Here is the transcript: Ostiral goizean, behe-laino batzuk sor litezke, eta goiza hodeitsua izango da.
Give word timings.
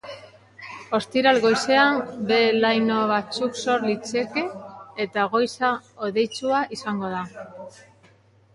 Ostiral 0.97 1.37
goizean, 1.43 1.99
behe-laino 2.31 2.97
batzuk 3.13 3.59
sor 3.65 3.85
litezke, 3.91 4.47
eta 5.07 5.29
goiza 5.37 5.73
hodeitsua 6.07 6.67
izango 6.79 7.13
da. 7.17 7.25